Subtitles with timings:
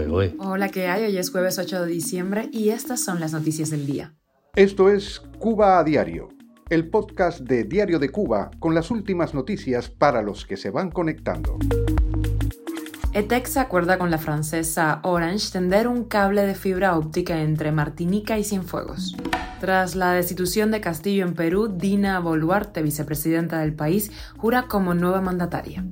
[0.00, 0.34] ¿eh?
[0.38, 1.04] Hola, ¿qué hay?
[1.04, 4.14] Hoy es jueves 8 de diciembre y estas son las noticias del día.
[4.56, 6.28] Esto es Cuba a Diario,
[6.70, 10.90] el podcast de Diario de Cuba con las últimas noticias para los que se van
[10.90, 11.58] conectando.
[13.12, 18.44] ETEX acuerda con la francesa Orange tender un cable de fibra óptica entre Martinica y
[18.44, 19.14] Cienfuegos.
[19.60, 25.20] Tras la destitución de Castillo en Perú, Dina Boluarte, vicepresidenta del país, jura como nueva
[25.20, 25.84] mandataria.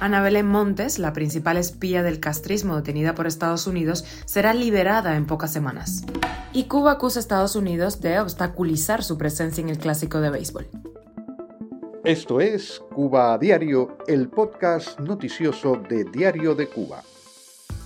[0.00, 5.26] Ana Belén Montes, la principal espía del castrismo detenida por Estados Unidos, será liberada en
[5.26, 6.04] pocas semanas.
[6.52, 10.68] Y Cuba acusa a Estados Unidos de obstaculizar su presencia en el clásico de béisbol.
[12.04, 17.02] Esto es Cuba a Diario, el podcast noticioso de Diario de Cuba.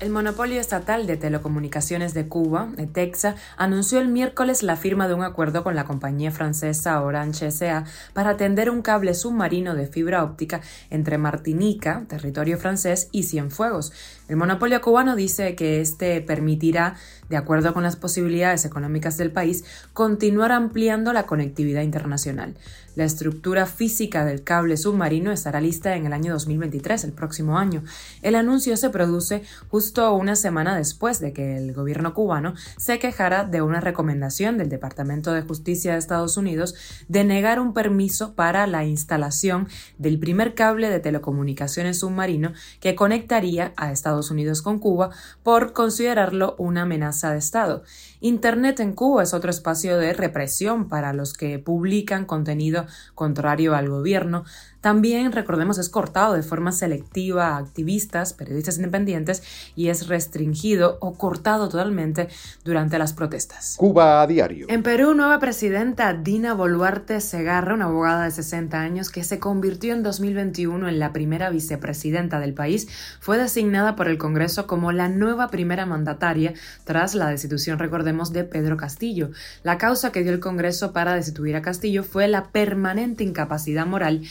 [0.02, 5.22] El monopolio estatal de telecomunicaciones de Cuba, ETEXA, anunció el miércoles la firma de un
[5.22, 10.60] acuerdo con la compañía francesa Orange SA para tender un cable submarino de fibra óptica
[10.90, 13.92] entre Martinica, territorio francés, y Cienfuegos.
[14.26, 16.96] El monopolio cubano dice que este permitirá,
[17.28, 22.56] de acuerdo con las posibilidades económicas del país, continuar ampliando la conectividad internacional.
[22.94, 27.82] La estructura física del cable submarino estará lista en el año 2023, el próximo año.
[28.20, 33.44] El anuncio se produce justo una semana después de que el gobierno cubano se quejara
[33.44, 36.74] de una recomendación del Departamento de Justicia de Estados Unidos
[37.08, 43.72] de negar un permiso para la instalación del primer cable de telecomunicaciones submarino que conectaría
[43.76, 45.10] a Estados Unidos con Cuba
[45.42, 47.84] por considerarlo una amenaza de Estado.
[48.20, 52.81] Internet en Cuba es otro espacio de represión para los que publican contenido
[53.14, 54.44] contrario al gobierno.
[54.82, 59.42] También, recordemos, es cortado de forma selectiva a activistas, periodistas independientes
[59.76, 62.28] y es restringido o cortado totalmente
[62.64, 63.76] durante las protestas.
[63.78, 64.66] Cuba a diario.
[64.68, 69.94] En Perú, nueva presidenta Dina Boluarte Segarra, una abogada de 60 años que se convirtió
[69.94, 72.88] en 2021 en la primera vicepresidenta del país,
[73.20, 78.42] fue designada por el Congreso como la nueva primera mandataria tras la destitución, recordemos, de
[78.42, 79.30] Pedro Castillo.
[79.62, 84.22] La causa que dio el Congreso para destituir a Castillo fue la permanente incapacidad moral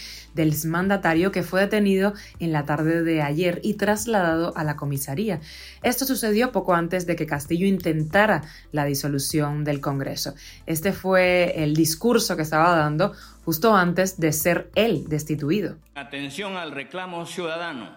[0.41, 5.39] del mandatario que fue detenido en la tarde de ayer y trasladado a la comisaría.
[5.83, 8.41] Esto sucedió poco antes de que Castillo intentara
[8.71, 10.33] la disolución del Congreso.
[10.65, 13.13] Este fue el discurso que estaba dando
[13.45, 15.77] justo antes de ser él destituido.
[15.95, 17.95] Atención al reclamo ciudadano.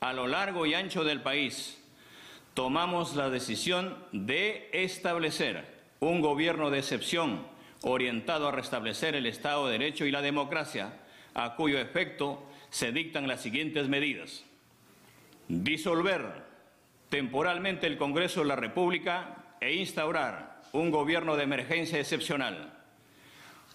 [0.00, 1.78] A lo largo y ancho del país
[2.52, 7.46] tomamos la decisión de establecer un gobierno de excepción
[7.82, 10.92] orientado a restablecer el Estado de Derecho y la democracia
[11.34, 14.44] a cuyo efecto se dictan las siguientes medidas.
[15.48, 16.44] Disolver
[17.08, 22.72] temporalmente el Congreso de la República e instaurar un gobierno de emergencia excepcional.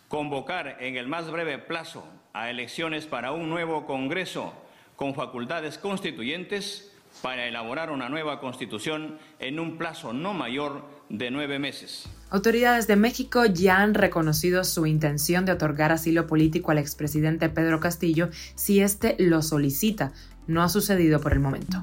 [0.08, 4.54] Convocar en el más breve plazo a elecciones para un nuevo Congreso
[4.96, 11.60] con facultades constituyentes para elaborar una nueva constitución en un plazo no mayor de nueve
[11.60, 12.08] meses.
[12.30, 17.80] Autoridades de México ya han reconocido su intención de otorgar asilo político al expresidente Pedro
[17.80, 20.12] Castillo si éste lo solicita.
[20.48, 21.82] No ha sucedido por el momento.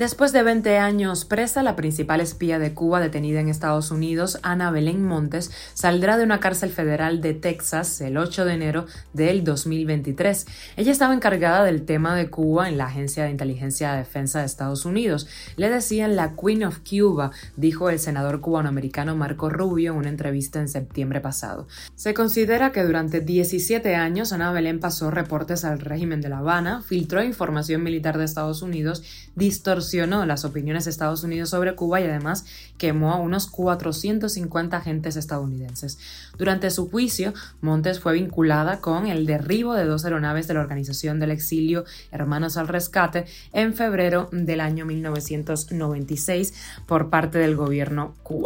[0.00, 4.70] Después de 20 años presa, la principal espía de Cuba detenida en Estados Unidos, Ana
[4.70, 10.46] Belén Montes, saldrá de una cárcel federal de Texas el 8 de enero del 2023.
[10.78, 14.46] Ella estaba encargada del tema de Cuba en la Agencia de Inteligencia de Defensa de
[14.46, 15.28] Estados Unidos.
[15.56, 20.58] Le decían la Queen of Cuba, dijo el senador cubanoamericano Marco Rubio en una entrevista
[20.58, 21.68] en septiembre pasado.
[21.94, 26.82] Se considera que durante 17 años Ana Belén pasó reportes al régimen de La Habana,
[26.82, 29.04] filtró información militar de Estados Unidos,
[29.36, 32.44] distorsionó las opiniones de Estados Unidos sobre Cuba y además
[32.76, 35.98] quemó a unos 450 agentes estadounidenses.
[36.36, 41.20] Durante su juicio, Montes fue vinculada con el derribo de dos aeronaves de la Organización
[41.20, 46.52] del Exilio Hermanos al Rescate en febrero del año 1996
[46.86, 48.39] por parte del gobierno cubano.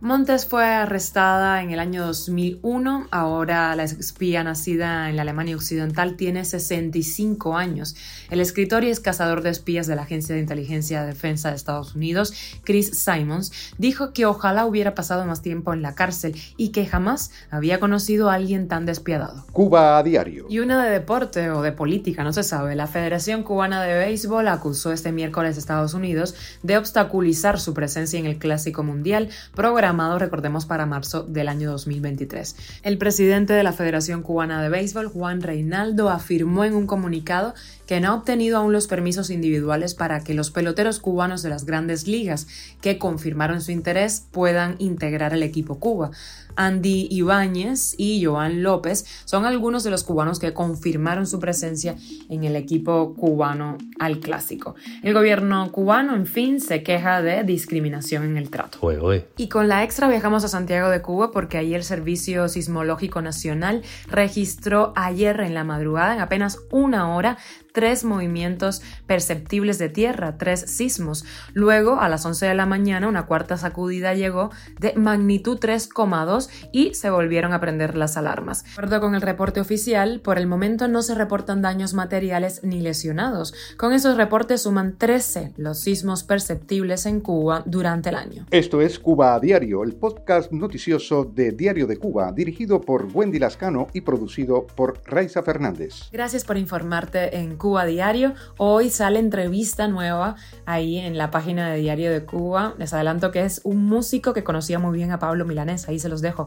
[0.00, 6.14] Montes fue arrestada en el año 2001, ahora la espía nacida en la Alemania Occidental
[6.14, 7.96] tiene 65 años.
[8.30, 11.56] El escritor y es cazador de espías de la Agencia de Inteligencia de Defensa de
[11.56, 16.68] Estados Unidos, Chris Simons, dijo que ojalá hubiera pasado más tiempo en la cárcel y
[16.68, 19.46] que jamás había conocido a alguien tan despiadado.
[19.50, 20.46] Cuba a diario.
[20.48, 22.76] Y una de deporte o de política, no se sabe.
[22.76, 28.20] La Federación Cubana de Béisbol acusó este miércoles a Estados Unidos de obstaculizar su presencia
[28.20, 32.56] en el Clásico Mundial, programado, recordemos, para marzo del año 2023.
[32.82, 37.54] El presidente de la Federación Cubana de Béisbol, Juan Reinaldo, afirmó en un comunicado
[37.86, 41.64] que no ha obtenido aún los permisos individuales para que los peloteros cubanos de las
[41.64, 42.46] grandes ligas
[42.80, 46.10] que confirmaron su interés puedan integrar el equipo Cuba.
[46.58, 51.94] Andy Ibáñez y Joan López son algunos de los cubanos que confirmaron su presencia
[52.28, 54.74] en el equipo cubano al clásico.
[55.02, 58.78] El gobierno cubano, en fin, se queja de discriminación en el trato.
[59.36, 63.82] Y con la extra viajamos a Santiago de Cuba porque ahí el Servicio Sismológico Nacional
[64.08, 67.38] registró ayer en la madrugada, en apenas una hora,
[67.72, 71.24] tres movimientos perceptibles de tierra, tres sismos.
[71.52, 74.50] Luego, a las 11 de la mañana, una cuarta sacudida llegó
[74.80, 78.64] de magnitud 3,2 y se volvieron a prender las alarmas.
[78.64, 82.80] De acuerdo con el reporte oficial, por el momento no se reportan daños materiales ni
[82.80, 83.54] lesionados.
[83.76, 88.46] Con esos reportes suman 13 los sismos perceptibles en Cuba durante el año.
[88.50, 93.38] Esto es Cuba a Diario, el podcast noticioso de Diario de Cuba, dirigido por Wendy
[93.38, 96.08] Lascano y producido por Raiza Fernández.
[96.10, 98.32] Gracias por informarte en Cuba Cuba Diario.
[98.56, 102.72] Hoy sale entrevista nueva ahí en la página de Diario de Cuba.
[102.78, 106.08] Les adelanto que es un músico que conocía muy bien a Pablo Milanés, ahí se
[106.08, 106.37] los dejo.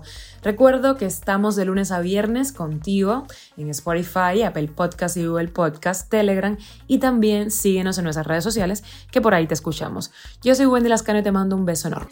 [0.42, 3.26] Recuerdo que estamos de lunes a viernes contigo
[3.58, 6.58] en Spotify, Apple Podcast y Google Podcast, Telegram
[6.88, 10.12] y también síguenos en nuestras redes sociales que por ahí te escuchamos.
[10.42, 12.12] Yo soy Wendy Lascano y te mando un beso enorme.